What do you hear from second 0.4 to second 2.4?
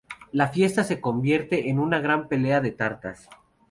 fiesta se convierte en una gran